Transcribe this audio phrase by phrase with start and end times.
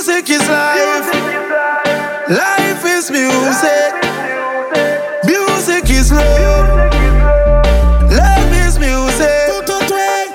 [0.00, 1.12] Music is life.
[2.30, 3.92] Life is music.
[5.26, 6.90] Music is love.
[8.10, 9.68] Love is music.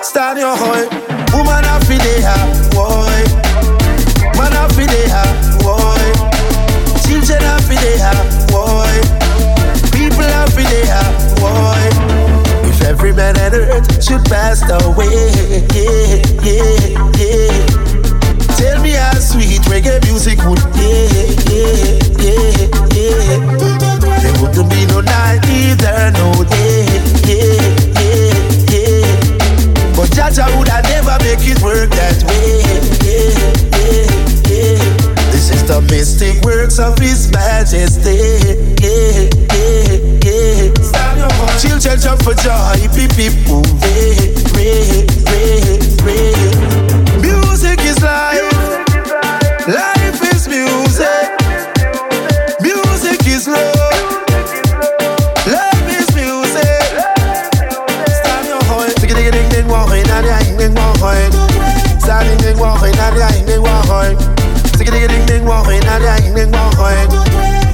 [0.04, 0.88] Stand your heart.
[1.34, 3.18] Woman, I feel it, ah, boy.
[4.38, 6.12] Man, I feel it, ah, boy.
[7.02, 8.94] Children, I feel it, ah, boy.
[9.90, 10.94] People, I feel it,
[11.42, 11.90] boy.
[12.70, 16.22] If every man on earth should pass away,
[20.26, 21.06] music would yeah,
[21.54, 23.38] yeah, yeah, yeah.
[24.18, 26.86] There wouldn't be no night either, no day,
[27.30, 27.62] yeah,
[27.94, 28.34] yeah,
[28.72, 29.94] yeah.
[29.94, 32.58] But Jah Jah would have never make it work that way,
[33.06, 33.38] yeah,
[33.78, 34.10] yeah,
[34.50, 35.30] yeah.
[35.30, 38.18] This is the mystic works of His Majesty,
[38.82, 40.74] yeah, yeah, yeah.
[41.60, 43.66] Children jump for joy, beep beep move,
[44.56, 45.06] ray,
[46.02, 46.55] ray,
[64.86, 67.10] Digga digga ding ding walk in and ya ding walk in.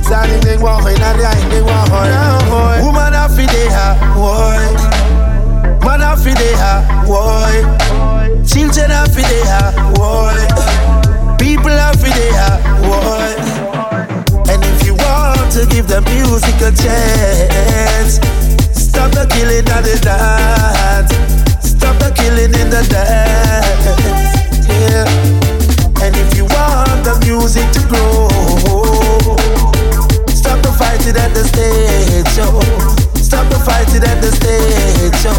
[0.02, 2.84] Stand ding ding walk in and ya ding walk in.
[2.84, 4.64] Woman a fi dey ha, boy.
[5.84, 7.54] Man a fi dey ha, boy.
[8.48, 10.40] Children a fi dey ha, boy.
[11.38, 13.34] People are for there, boy.
[14.48, 18.16] And if you want to give the music a chance,
[18.72, 21.12] stop the killing of the dance.
[21.66, 23.86] Stop the killing in the dance.
[24.70, 26.02] Yeah.
[26.02, 26.41] And if you
[27.04, 28.28] the music to grow,
[30.28, 32.60] stop the fighting at the stage show.
[33.16, 35.32] Stop the fighting at the stage show.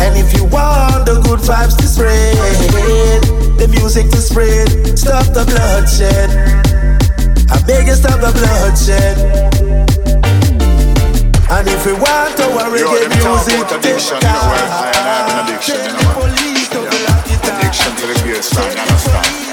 [0.00, 3.22] And if you want the good vibes to spread,
[3.58, 6.30] the music to spread, stop the bloodshed.
[7.50, 9.18] I beg you, stop the bloodshed.
[11.50, 15.36] And if we want our reggae music, take addiction, you know, I, I have an
[15.44, 17.14] addiction, you know, man.
[17.44, 19.43] Addiction to the beer stand, you understand?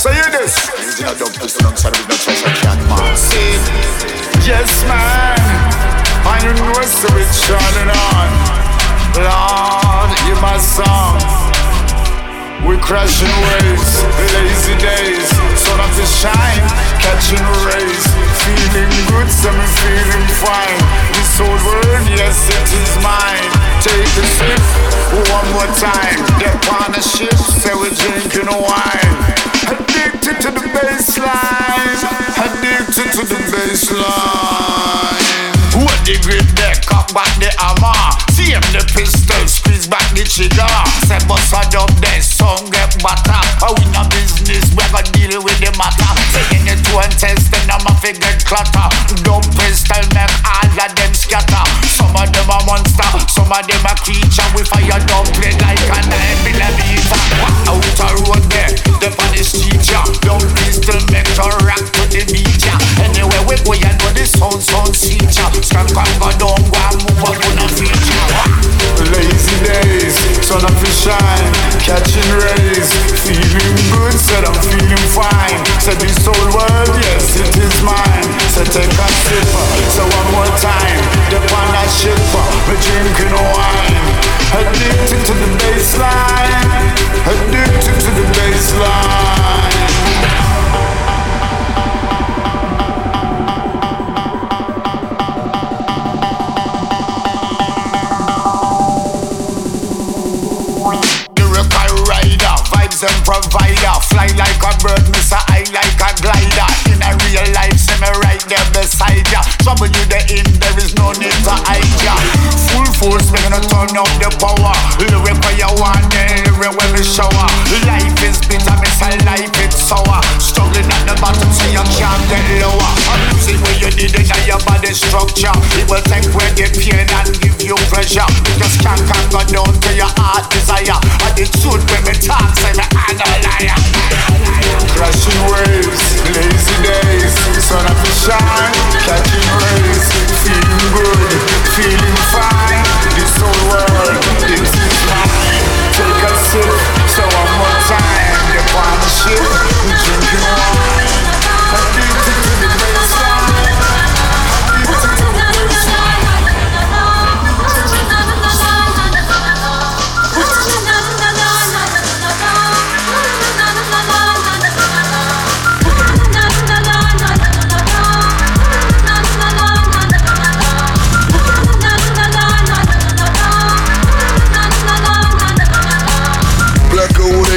[0.00, 0.56] So hear this.
[0.80, 3.12] Using a dub twist alongside with no treasure can man.
[3.20, 3.52] See,
[4.48, 5.36] yes man,
[6.24, 8.28] I you know it's a bit shining on.
[9.20, 11.20] Lord, you my song.
[12.64, 13.92] We're crashing waves,
[14.32, 15.28] lazy days,
[15.60, 16.64] sun up to shine,
[17.04, 18.04] catching rays,
[18.40, 21.09] feeling good, so me feeling fine.
[21.40, 23.48] Old world, yes, it is mine.
[23.80, 24.60] Take a sip,
[25.32, 26.20] one more time.
[26.36, 29.16] Get on a ship, say we're drinking wine.
[29.64, 31.96] Addicted to the bassline,
[32.44, 35.20] addicted to the bassline.
[35.80, 37.96] When the grip deck, cock back the hammer.
[38.36, 39.46] See the pistol,
[39.80, 40.68] squeeze back the trigger.
[41.08, 43.40] Say bust a dub there, song get better.
[43.64, 46.12] I oh, win a business, we got deal with the matter.
[46.34, 48.88] Taking it to and test, then I'm a figure clutter.
[49.24, 51.64] Dub pistol make all of them scatter.
[51.88, 54.48] Some of them are monster, some of them are creature.
[54.56, 56.06] We fire dub play like an
[56.44, 57.20] millimeter.
[57.68, 60.04] Out a road there, the street yeah.
[60.20, 62.76] Dub pistol make a rock to the yeah.
[63.04, 65.48] Anywhere we go, you know the sound sound yeah.
[65.60, 67.09] Skank and go down, go
[70.50, 72.90] sun up to shine, catching rays,
[73.22, 75.62] feeling good, said I'm feeling fine.
[75.78, 78.26] Said this whole world, yes, it is mine.
[78.50, 79.46] Said take a sip,
[79.94, 80.98] so one more time,
[81.30, 82.18] dip on that ship,
[82.66, 84.06] me drinking wine.
[84.58, 86.98] Addicted to the bassline,
[87.30, 87.79] addicted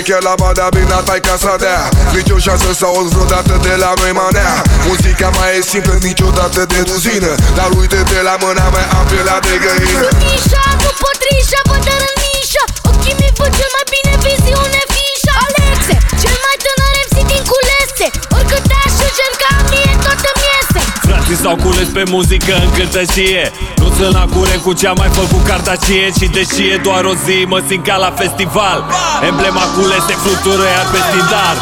[0.10, 1.82] la bada bine tai ca să dea.
[2.16, 4.54] Nici o șansă să auzi vreodată de la noi manea.
[4.88, 9.56] Muzica mai e simplă niciodată de ruzină Dar uite-te la mâna mea am pielea de
[9.64, 10.08] găină.
[10.26, 15.34] Nișa, cu potrișa, vădăr în nișa Ochii mi văd cel mai bine viziune fișa.
[15.46, 18.08] Alexe, cel mai tânăr MC din culese.
[18.36, 20.82] Oricât aș încerca, mie toată miese.
[21.08, 23.44] Frații s-au cules pe muzică în cântășie
[23.94, 27.14] Nu sunt la curent cu ce am mai făcut cartacie Și deși e doar o
[27.26, 28.86] zi, mă simt ca la festival.
[29.30, 31.56] Emblema culese flutură iar pe stindar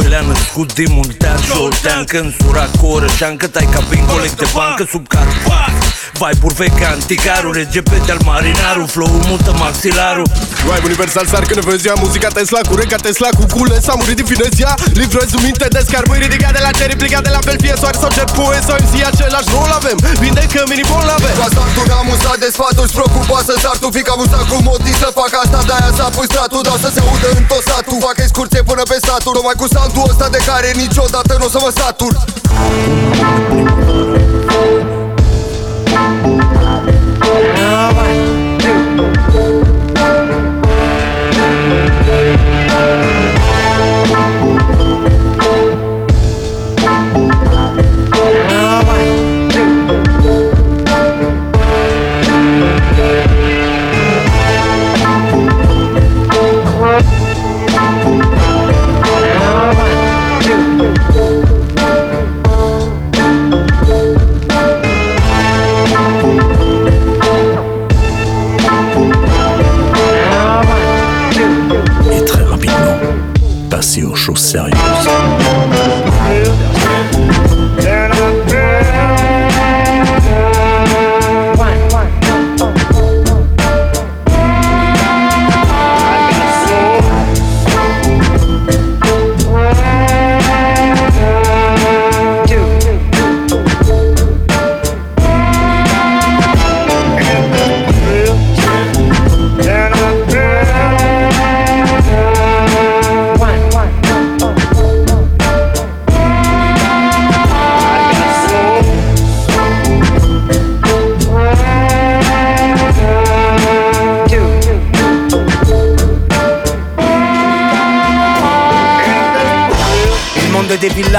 [0.00, 4.04] Doilea născut din Muntean și Oltean Când sura cu o rășean Cât ai ca prin
[4.04, 5.87] coleg de bancă sub Carpac
[6.18, 10.26] Vai burveca anticarul RGP de-al marinarul Flow-ul mută maxilarul
[10.66, 14.16] Vibe universal sar când vezi ia muzica Tesla Cu ca Tesla cu cule S-a murit
[14.20, 14.70] din finezia.
[15.00, 18.10] Livrez minte descar Mâini ridicat de la cer Implicat de la fel fie soare sau
[18.16, 19.98] cer pue Sau MC același rol avem.
[20.22, 24.56] Vindecă mini-bol avem La startul ne-am usat de sfaturi Preocupat să startul Fic amuzat cu
[24.68, 27.98] modii să fac asta De-aia s-a pus stratul Dau să se audă în tot satul.
[28.06, 31.58] Fac excursie până pe statul Numai cu soundul ăsta de care niciodată nu o să
[31.64, 32.12] mă satur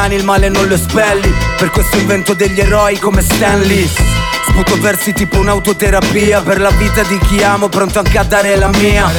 [0.10, 1.32] villani, il male non lo spelli.
[1.58, 3.88] Per questo invento degli eroi come Stanley.
[4.48, 8.70] Sputo versi tipo un'autoterapia Per la vita di chi amo, pronto anche a dare la
[8.70, 9.10] mia.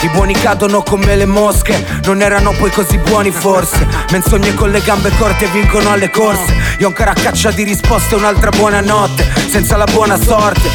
[0.00, 3.86] I buoni cadono come le mosche Non erano poi così buoni forse.
[4.10, 6.54] Menzogne con le gambe corte vincono alle corse.
[6.78, 10.68] Io ancora a caccia di risposte un'altra buona notte Senza la buona sorte.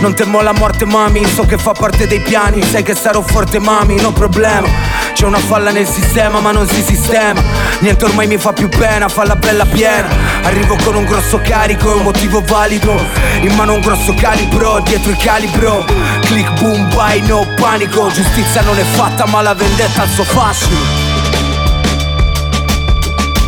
[0.00, 2.62] Non temo la morte mami, so che fa parte dei piani.
[2.62, 6.82] Sai che sarò forte mami, no problema C'è una falla nel sistema ma non si
[6.82, 7.42] sistema.
[7.78, 10.06] Niente ormai mi fa più pena, falla bella piena.
[10.42, 13.02] Arrivo con un grosso carico e un motivo valido.
[13.40, 15.86] In mano un grosso calibro, dietro il calibro.
[16.20, 18.10] Click boom bye no panico.
[18.12, 20.76] Giustizia non è fatta ma la vendetta ha il suo fascino.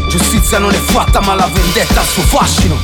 [0.09, 2.81] Giustizia non è fatta ma la vendetta ha il suo fascino.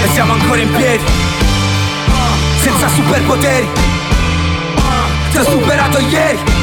[0.00, 1.04] E siamo ancora in piedi.
[2.60, 3.68] Senza superpoteri.
[5.32, 6.59] Ti ho superato ieri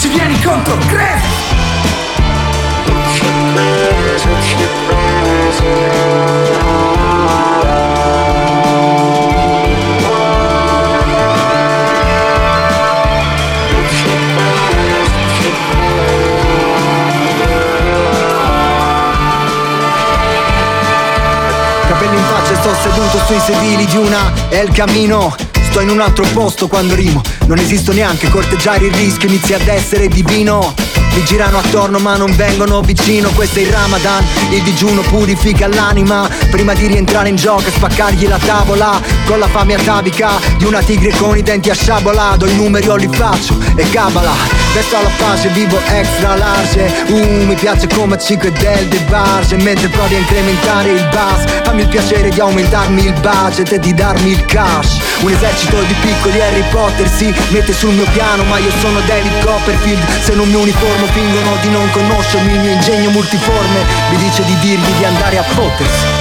[0.00, 1.28] Ci vieni contro, credi?
[21.88, 26.26] Capelli in faccia sto seduto sui sedili di una El Camino Sto in un altro
[26.32, 27.22] posto quando rimo.
[27.46, 30.74] Non esisto neanche, corteggiare il rischio inizia ad essere divino.
[31.14, 33.30] Mi girano attorno ma non vengono vicino.
[33.30, 36.28] Questo è il Ramadan, il digiuno purifica l'anima.
[36.50, 40.82] Prima di rientrare in gioco e spaccargli la tavola Con la fame atavica di una
[40.82, 44.96] tigre con i denti a sciabola Do i numeri o li faccio e cabala Resto
[44.96, 46.92] alla pace, vivo extra large.
[47.08, 51.82] Uh, mi piace come 5 del De Barge Mentre provi a incrementare il bass Fammi
[51.82, 54.98] il piacere di aumentarmi il budget e di darmi il cash.
[55.22, 59.44] Un esercito di piccoli Harry Potter si mette sul mio piano Ma io sono David
[59.44, 60.22] Copperfield.
[60.22, 62.52] Se non mi uniformo fingono di non conoscermi.
[62.52, 66.19] Il mio ingegno multiforme mi dice di dirgli di andare a fottersi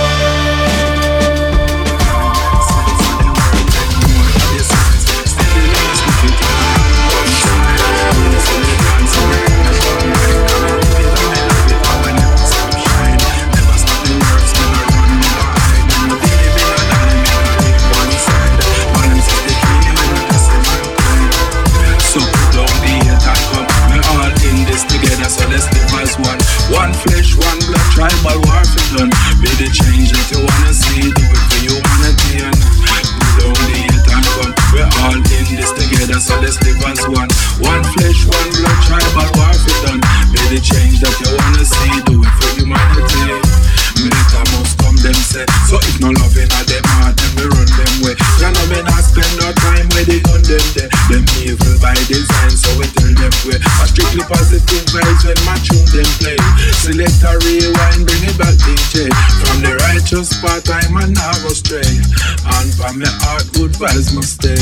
[63.53, 64.59] good vibes must stay.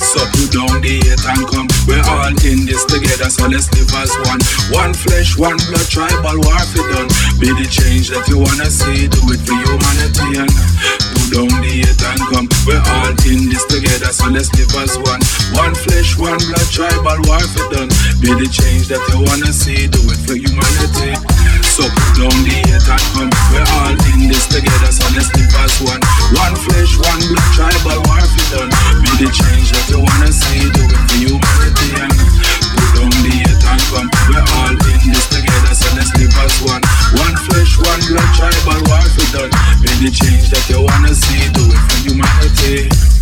[0.00, 1.68] So put down the hate and come.
[1.86, 4.40] We're all in this together, so let's live as one.
[4.74, 7.10] One flesh, one blood, tribal warfare done.
[7.38, 10.50] Be the change that you wanna see, do it for humanity and
[11.14, 12.48] put down the hate and come.
[12.66, 15.22] We're all in this together, so let's live as one.
[15.54, 17.90] One flesh, one blood, tribal warfare done.
[18.18, 21.29] Be the change that you wanna see, do it for humanity.
[21.64, 21.86] So
[22.18, 23.30] down the hate and come.
[23.54, 26.02] We're all in this together, so let's live as one.
[26.36, 28.70] One flesh, one blood, tribal warfare done.
[29.00, 32.12] Be the change that you wanna see, do it for humanity and
[32.76, 34.08] put down the hate and come.
[34.28, 36.82] We're all in this together, so let's live as one.
[37.16, 39.52] One flesh, one blood, tribal warfare done.
[39.80, 43.19] Be the change that you wanna see, do it for humanity.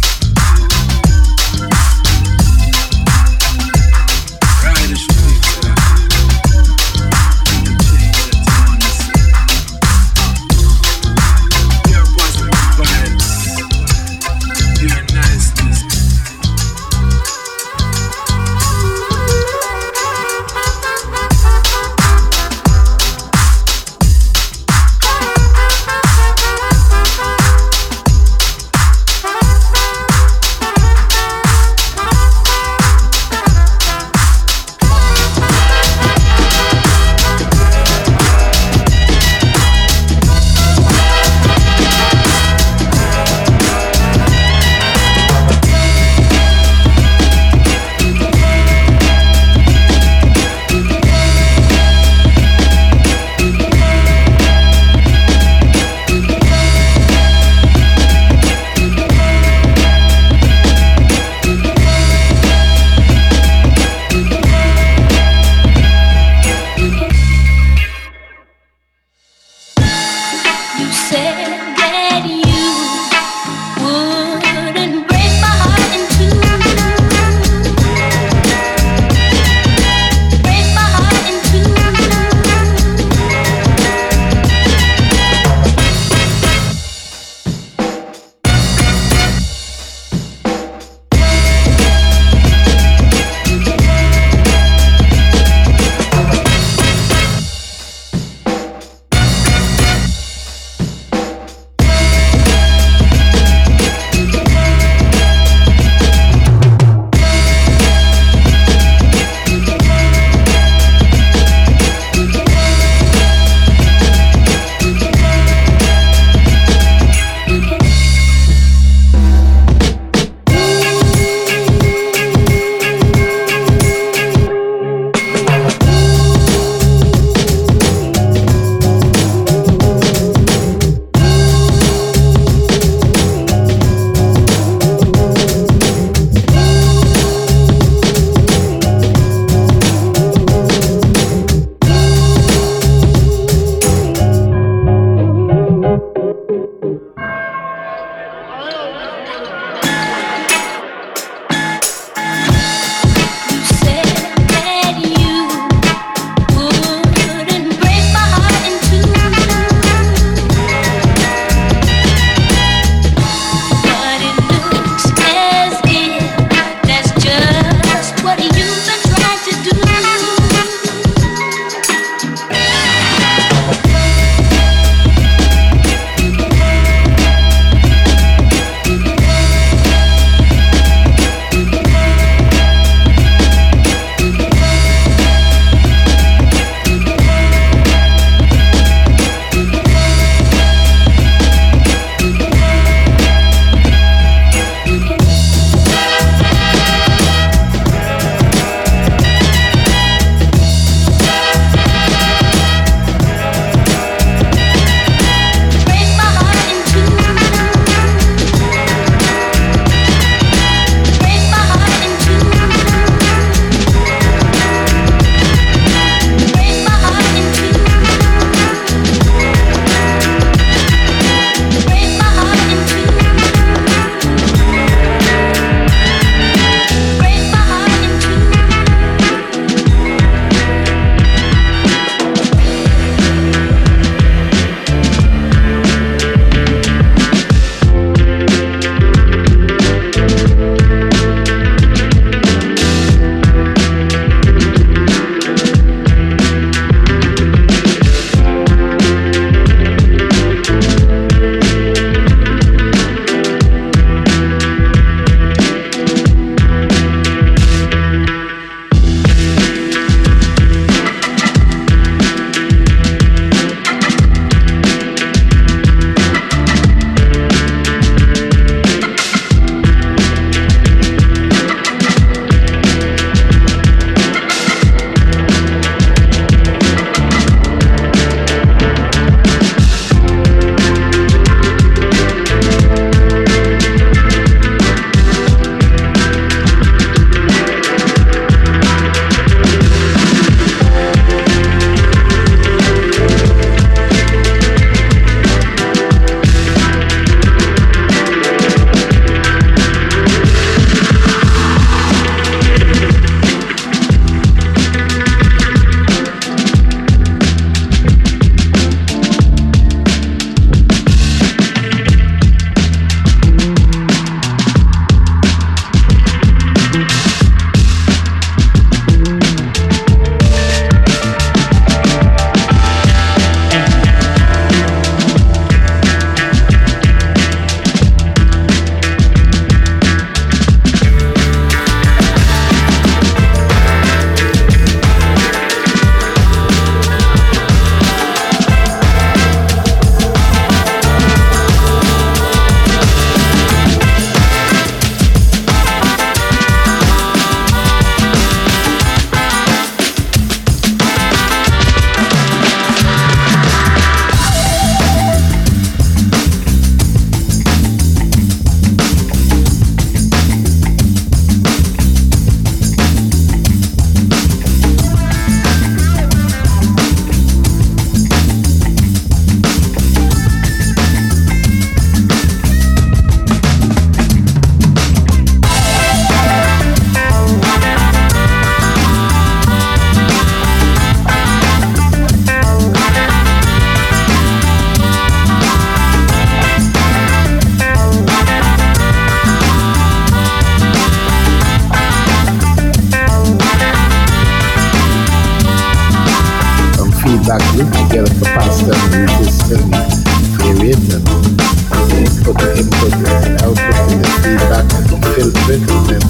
[405.40, 406.27] And filter it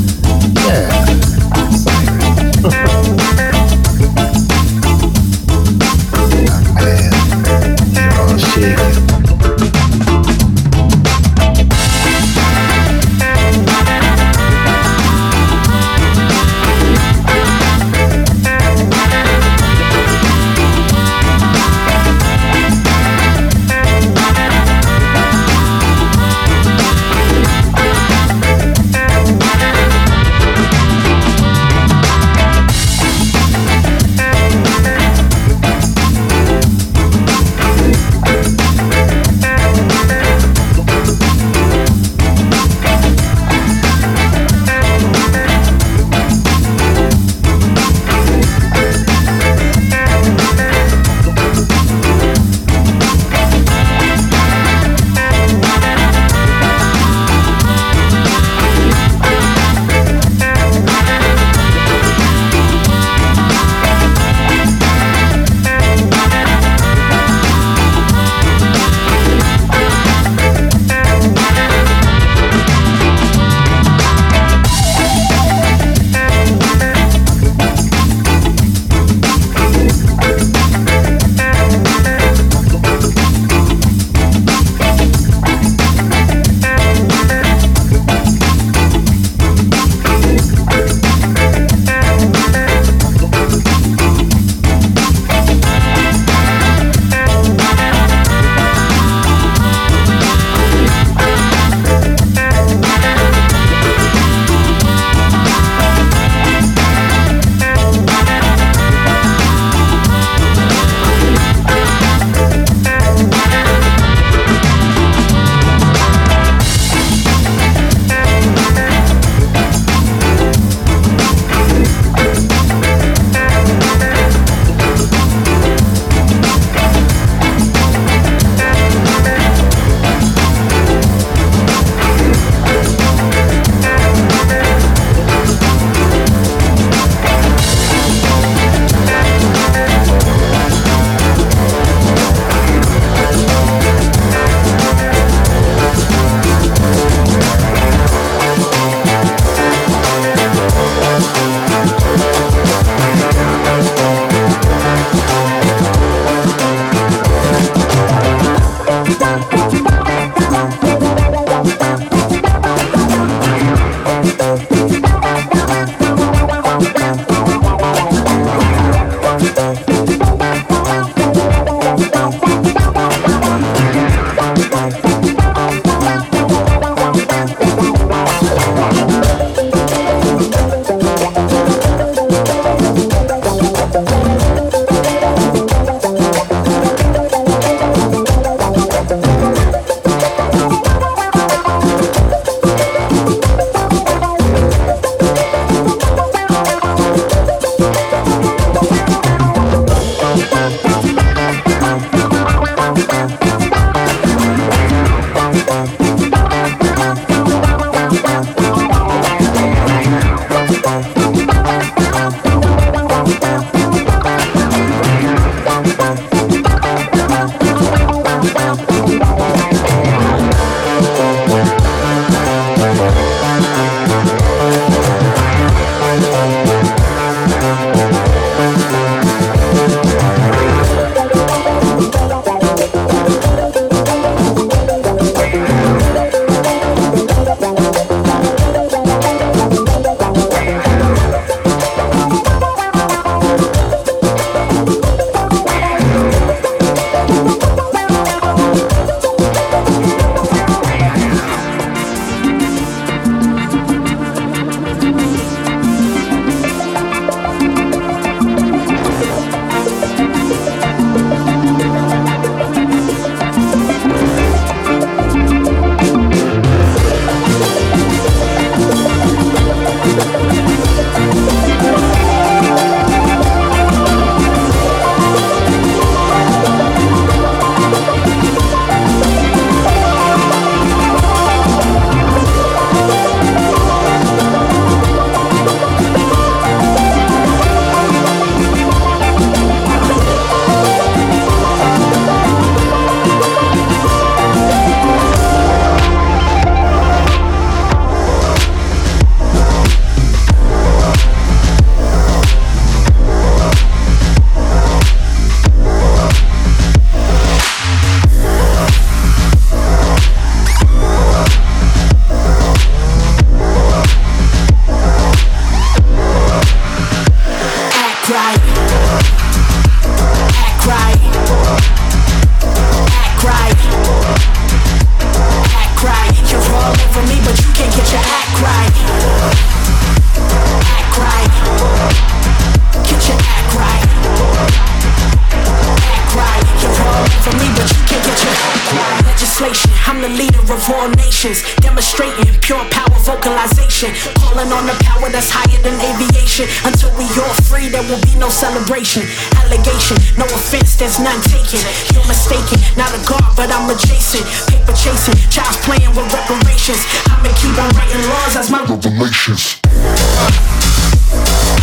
[341.81, 344.11] demonstrating pure power vocalization.
[344.39, 346.67] Calling on the power that's higher than aviation.
[346.85, 349.23] Until we all free, there will be no celebration.
[349.63, 351.83] Allegation, no offense, there's none taken.
[352.15, 354.47] You're mistaken, not a god, but I'm adjacent.
[354.71, 357.03] Paper chasing, child's playing with reparations.
[357.31, 359.81] I'ma keep on writing laws as my revelations.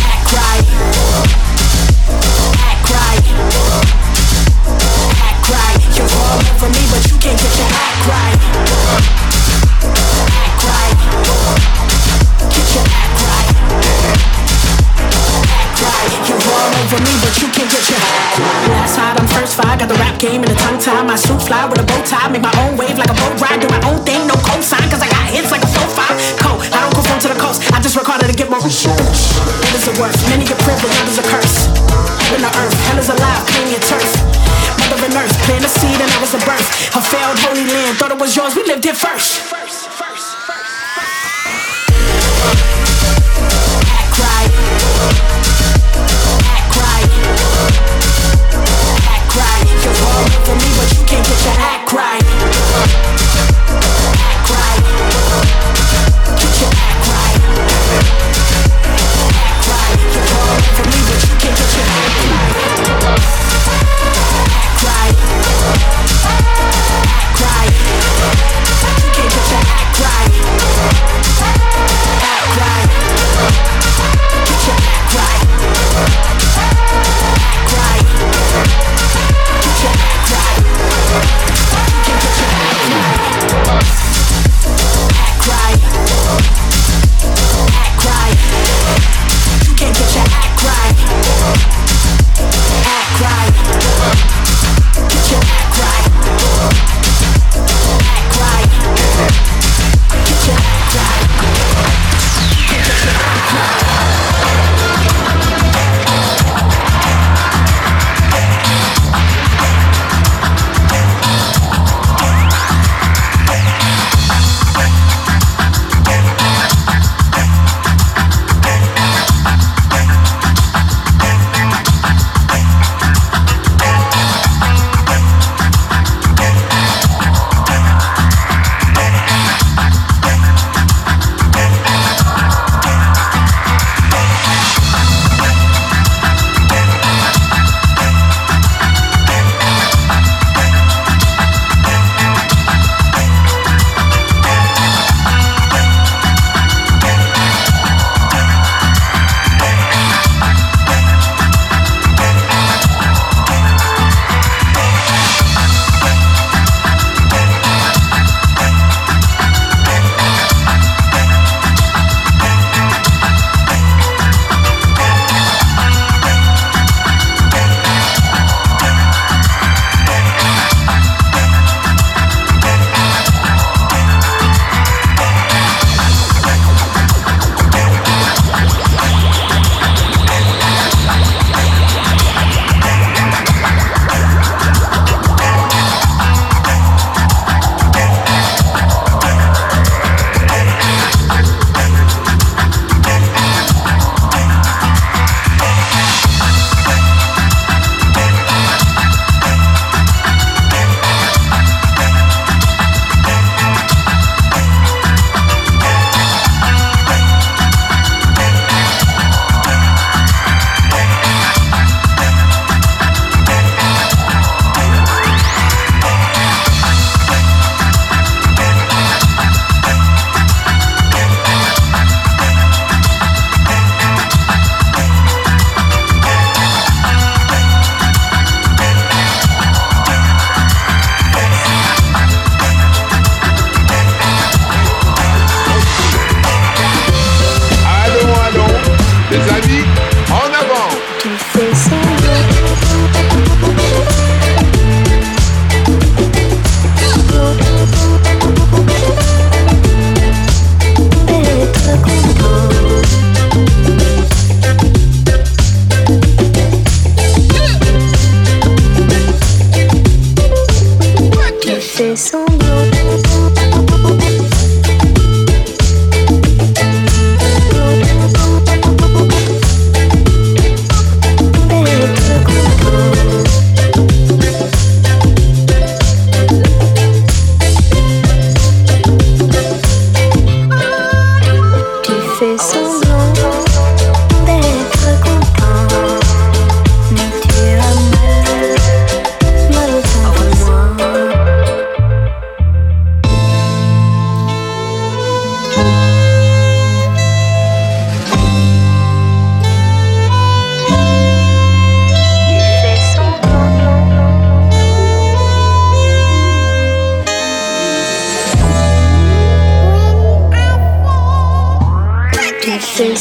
[0.00, 1.45] Act right.
[20.86, 21.02] Tie.
[21.02, 22.30] My suit fly with a bow tie.
[22.30, 23.58] Make my own wave like a boat ride.
[23.58, 26.38] Do my own thing, no cosign, cause I got hits like a 4-5.
[26.38, 27.66] Cold, I don't conform to the coast.
[27.74, 29.34] I just work harder to get more results.
[29.34, 30.14] What is it worth?
[30.30, 31.66] Many get privilege, others a curse.
[32.22, 34.06] Heaven to earth, hell is alive, claim your turf.
[34.78, 36.68] Mother and earth, plant a seed and I was a birth.
[36.94, 39.55] A failed holy land, thought it was yours, we lived it first.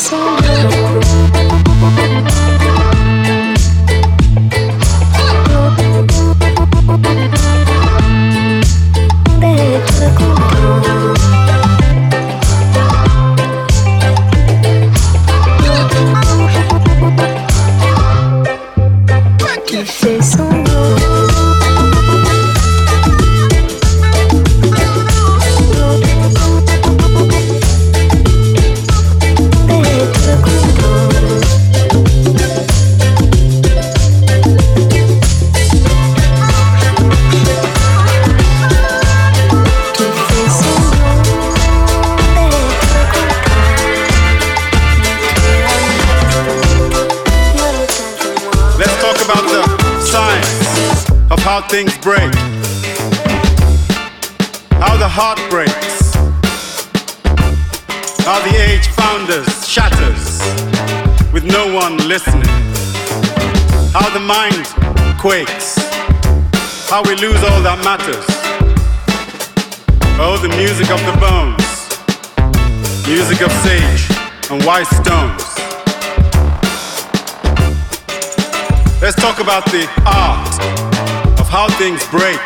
[0.06, 2.45] Fait semblant.
[64.26, 64.66] Mind
[65.20, 65.78] quakes.
[66.90, 68.26] How we lose all that matters.
[70.18, 71.62] Oh, the music of the bones.
[73.06, 74.10] Music of sage
[74.50, 75.46] and white stones.
[79.00, 80.58] Let's talk about the art
[81.40, 82.42] of how things break.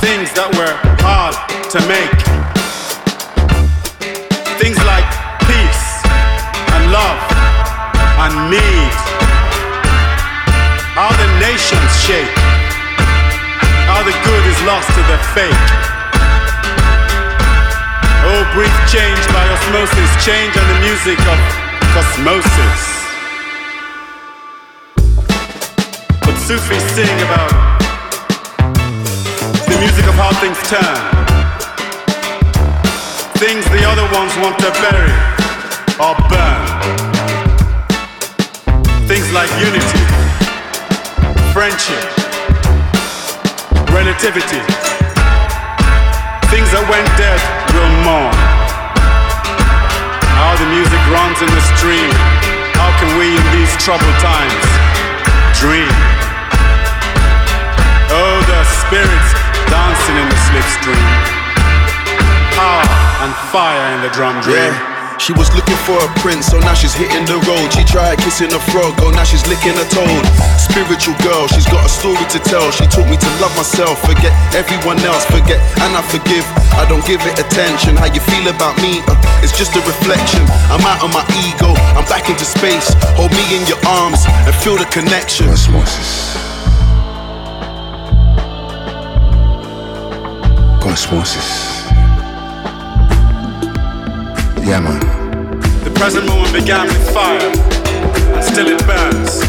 [0.00, 0.72] Things that were
[1.04, 1.36] hard
[1.68, 2.16] to make.
[4.56, 5.08] Things like
[5.44, 5.84] peace
[6.72, 7.20] and love
[8.24, 9.07] and need.
[11.38, 12.34] Nations shake.
[13.86, 15.68] How the good is lost to the fake.
[18.26, 21.38] Oh, brief change by osmosis, change and the music of
[21.94, 22.82] cosmosis.
[26.26, 27.54] But Sufis sing about
[29.70, 30.98] the music of how things turn.
[33.38, 35.14] Things the other ones want to bury
[36.02, 36.66] or burn.
[39.06, 40.02] Things like unity,
[41.58, 42.06] friendship,
[43.90, 44.62] relativity.
[46.54, 47.42] Things that went dead
[47.74, 48.38] will mourn.
[50.38, 52.14] How the music runs in the stream.
[52.78, 54.62] How can we in these troubled times
[55.58, 55.90] dream?
[58.14, 59.30] Oh, the spirits
[59.66, 61.10] dancing in the slipstream.
[62.54, 62.86] Power
[63.26, 64.62] and fire in the drum dream.
[64.62, 64.87] Yeah.
[65.18, 67.68] She was looking for a prince, so now she's hitting the road.
[67.74, 70.24] She tried kissing a frog, oh now she's licking a toad.
[70.56, 72.70] Spiritual girl, she's got a story to tell.
[72.70, 76.46] She taught me to love myself, forget everyone else, forget and I forgive.
[76.78, 77.98] I don't give it attention.
[77.98, 79.02] How you feel about me?
[79.10, 80.46] Uh, it's just a reflection.
[80.70, 82.94] I'm out of my ego, I'm back into space.
[83.18, 85.50] Hold me in your arms and feel the connection.
[85.50, 86.38] Cosmosis.
[90.78, 91.78] Cosmosis.
[94.64, 95.07] Yeah, man.
[95.98, 99.40] The present moment began with fire, and still it burns.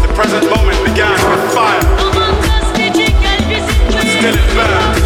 [0.00, 1.84] The present moment began with fire,
[3.94, 5.05] and still it burns.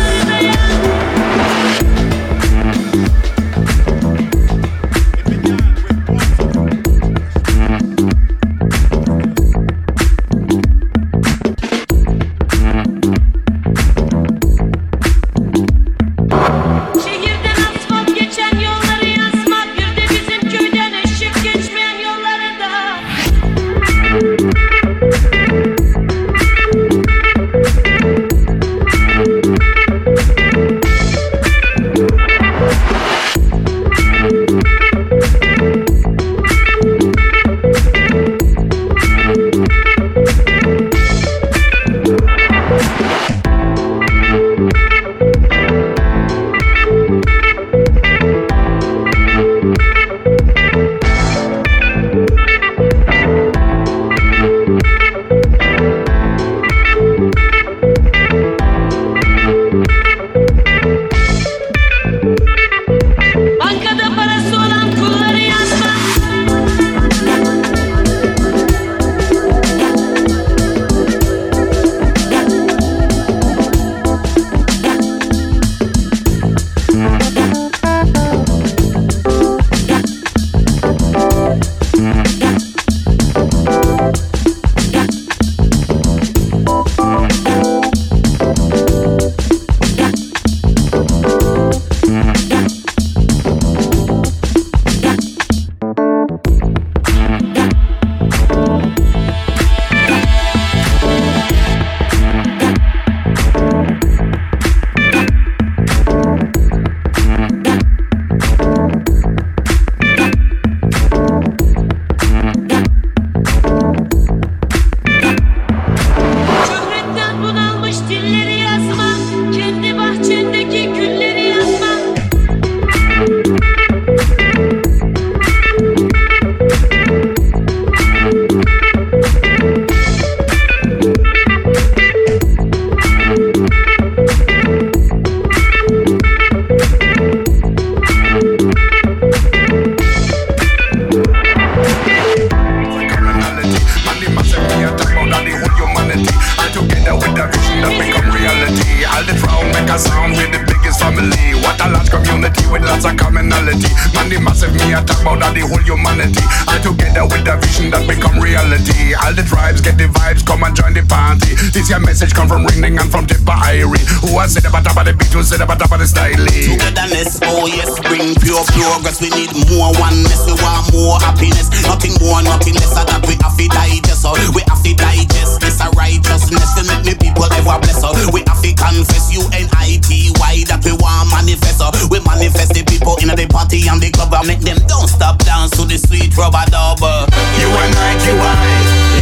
[154.94, 156.42] I talk about all the whole humanity.
[156.66, 159.14] All together with the vision that become reality.
[159.14, 161.54] All the tribes get the vibes, come and join the party.
[161.70, 164.02] This your message come from Ringling and from Tippa Irie.
[164.26, 166.34] Who has said about top of the beat, who said about top of the style.
[166.34, 169.22] Togetherness, oh yes, bring pure progress.
[169.22, 171.70] We need more oneness, we want more happiness.
[171.86, 172.90] Nothing more, nothing less.
[172.90, 177.04] That we have to digest, so we have to digest this a righteousness to make
[177.06, 178.02] me people ever bless.
[178.02, 181.78] So we have to confess U-N-I-T, why that we want manifest.
[181.80, 185.08] So we manifest the people in the party and the club and make them don't
[185.08, 187.00] stop dance to the sweet rubber dub.
[187.00, 188.54] You and I, you I,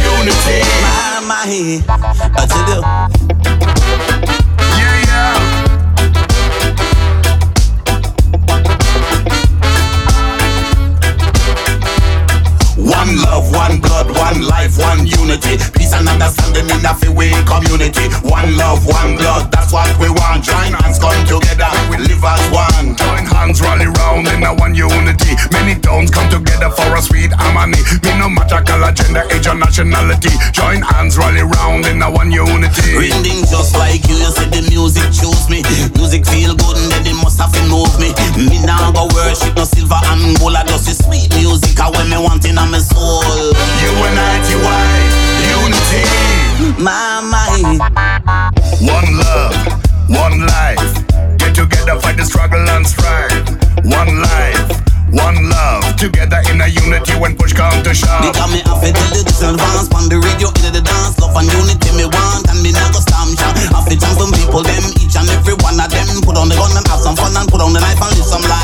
[0.03, 0.61] unity.
[0.83, 1.43] My, my,
[2.35, 2.81] I tell you.
[4.79, 5.59] Yeah, yeah.
[12.77, 13.88] One love, one blood,
[14.29, 15.57] one life, one unity.
[15.73, 18.05] Peace and understanding in a way community.
[18.21, 20.43] One love, one blood, that's what we want.
[20.43, 22.95] Join hands, come together, we live as one.
[22.95, 25.33] Join hands, rally round in a one unity.
[25.51, 27.81] Many towns come together for a sweet harmony.
[28.05, 30.33] Me no matter color, gender, age or nationality.
[30.53, 32.97] Join hands, rally round in a one unity.
[32.97, 35.65] Ringing just like you, you say the music choose me.
[35.97, 38.13] Music feel good and then it must have to move me.
[38.37, 41.79] Me now go worship no silver and gold, I just the sweet music.
[41.79, 43.25] I when me want in my soul.
[43.81, 44.59] You and I, you
[45.55, 46.03] unity.
[46.81, 47.79] My mind.
[48.83, 49.55] One love,
[50.09, 50.93] one life.
[51.37, 53.31] Get together, fight the struggle and strive.
[53.87, 54.67] One life,
[55.11, 55.95] one love.
[55.95, 58.23] Together in a unity when push come to shove.
[58.23, 61.35] They got me off it till it's advance On the radio, into the dance Love
[61.35, 64.83] and unity me want And me not go stamp shot Off it from people them
[64.99, 67.47] Each and every one of them Put on the gun and have some fun And
[67.47, 68.58] put on the knife and live some life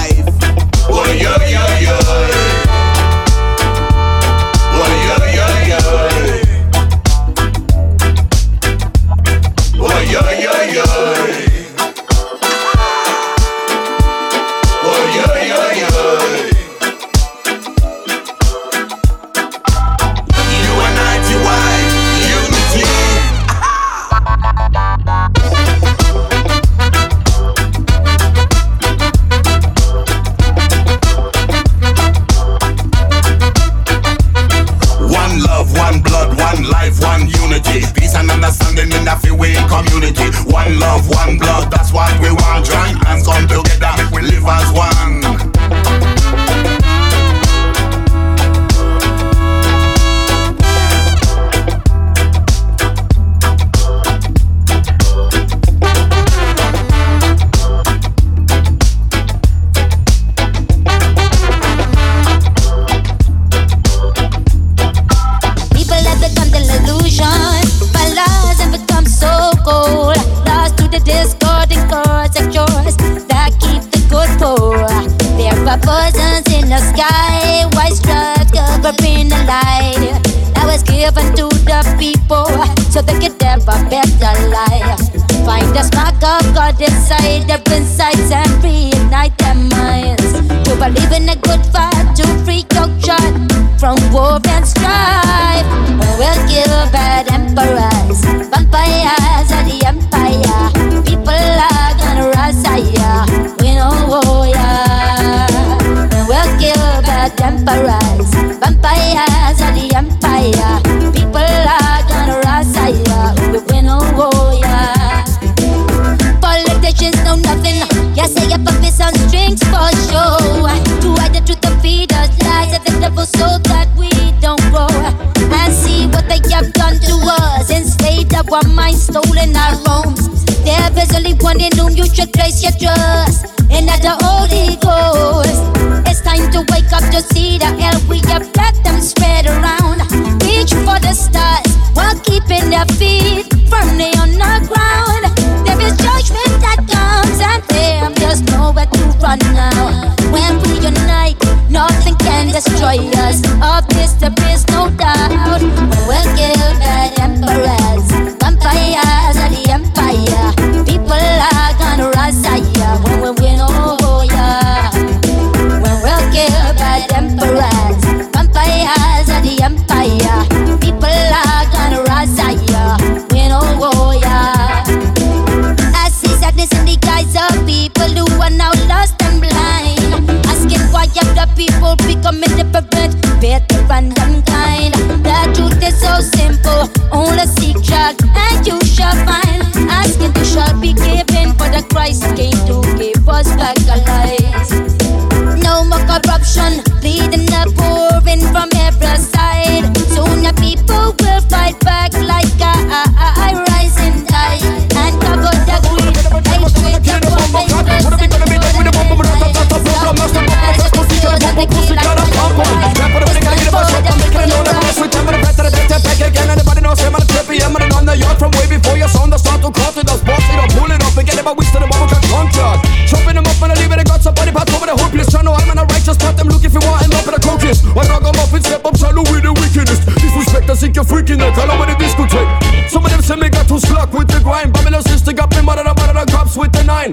[132.88, 134.35] In the Holy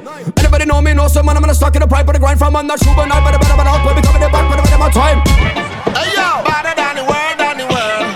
[0.01, 0.33] nine.
[0.37, 2.39] Anybody know me, know some man, I'm gonna stuck in the pipe for the grind
[2.39, 4.91] from I'm not but not better, better, better, out, but coming back, better, better, my
[4.91, 5.19] time.
[5.93, 8.07] Hey yo, better than the world, than the world.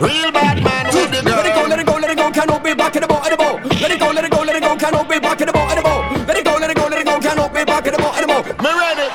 [0.00, 1.36] Real bad man with the girl.
[1.36, 3.24] Let it go, let it go, let it go, cannot be back in the boat,
[3.24, 3.58] in the boat.
[3.80, 5.70] Let it go, let it go, let it go, cannot be back in the boat,
[5.70, 6.02] in the boat.
[6.28, 8.14] Let it go, let it go, let it go, cannot be back in the boat,
[8.16, 8.44] in the boat.
[8.64, 9.08] Me ready.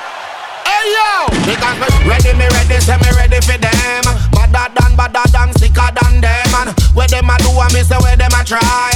[0.69, 1.09] Hey yo,
[1.45, 4.05] because me ready, me ready, say me ready for them.
[4.33, 6.53] Badder than, badder than, sicker than them.
[6.53, 8.88] And where them a do, me say where them a try.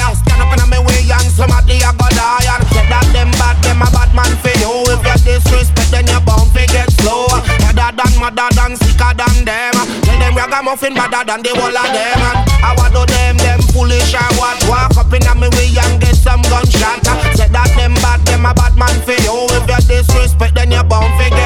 [10.44, 12.20] Ragamuffin badder than the whole of them.
[12.20, 14.60] And I want do them, them foolish or what?
[14.68, 17.04] Walk up in me way and get some gunshot.
[17.36, 19.48] Say that them bad, them a bad man for you.
[19.56, 21.43] If you disrespect, then you bound to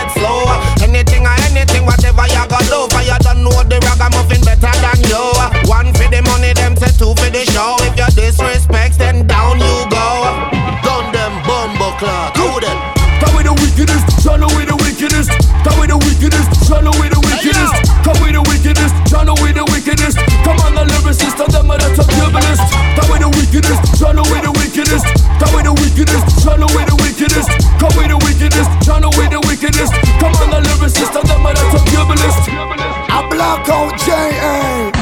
[33.97, 34.93] J.A.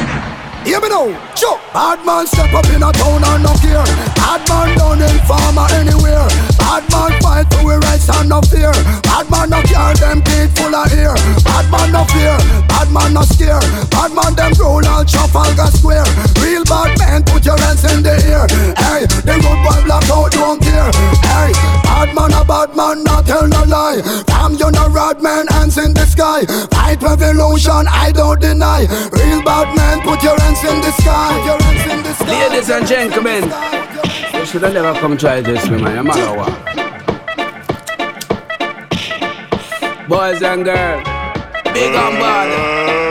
[0.66, 1.62] Hear me now, Chuck.
[1.72, 3.86] Bad man step up in a town and no care.
[4.18, 6.26] Bad man down in farmer anywhere.
[6.58, 8.74] Bad man fight for we rights and no fear.
[9.06, 11.14] Bad man no care, them teeth full of ear.
[11.46, 12.34] Bad man no fear,
[12.66, 13.62] bad man no scare.
[13.94, 16.08] Bad man them roll on Trafalgar Square.
[16.42, 18.50] Real bad man, put your hands in the air.
[18.74, 20.90] Hey, the good boy blackout don't care.
[21.22, 21.54] Hey,
[21.86, 24.02] bad man a bad man, not tell no lie.
[24.26, 25.46] Damn you no rod man,
[25.86, 26.44] in the sky.
[26.76, 28.80] Fight revolution, I don't deny.
[29.12, 31.30] Real bad man, put your hands in the sky.
[31.34, 32.48] Put your hands in the sky.
[32.48, 33.42] Ladies and gentlemen,
[34.34, 35.98] you should have never come try this, me man.
[35.98, 36.50] I'm all over.
[40.08, 41.04] Boys and girls,
[41.74, 42.48] big on bad.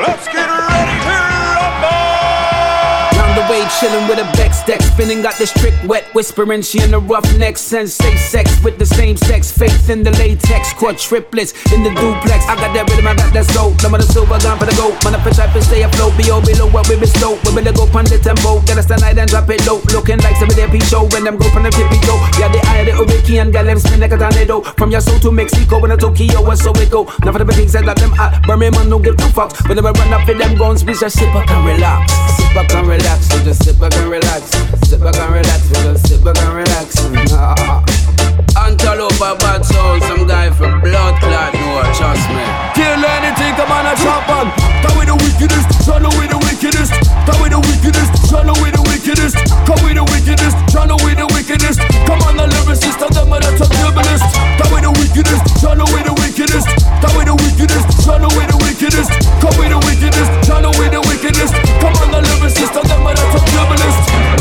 [0.07, 0.74] Let's get ready
[3.79, 6.61] chilling with a Bex deck, spinning, got this trick wet, whispering.
[6.61, 10.73] She in the rough neck, sensei sex with the same sex, faith in the latex,
[10.73, 12.45] quadruplets in the duplex.
[12.47, 13.71] I got that rhythm, I got that soul.
[13.85, 14.97] Of the silver gun for the gold.
[15.05, 17.37] Man, if I try to stay afloat, be all below what we bestow.
[17.45, 19.77] We better go pon the tempo, get us tonight and drop it low.
[19.93, 22.17] Looking like some of their show when them go from the tippy toe.
[22.41, 24.61] Yeah, the eye of the Ubiki and got them spin like a tornado.
[24.75, 27.05] From your soul to Mexico and to Tokyo, and so we go.
[27.23, 29.61] Now for the big things that them at Birmingham, don't give two fucks.
[29.69, 32.09] When they run up in them guns, we just sit back and relax.
[32.57, 34.53] Back and relax, we just sit back and relax.
[34.85, 37.01] Sit back and relax, we just sit back and relax.
[38.61, 42.45] Antelope bad soul, some guy from blood clot, no, trust me.
[42.77, 44.53] Kill anything, come on and chop on.
[44.85, 46.93] Come with the wickedest, John with the wickedest.
[47.25, 49.33] Come with the wickedest, John with the wickedest.
[49.65, 51.81] Come with the wickedest, John with the wickedest.
[52.05, 54.29] Come on, the lyricist, and them are the top turbulist.
[54.61, 56.69] Come with the wickedest, John with the wickedest.
[57.01, 59.09] Come with the wickedest, John with the wickedest.
[59.41, 61.04] Come with the wickedest, John with the
[62.45, 62.73] wickedest.
[62.73, 64.34] Come on, the lyricist, and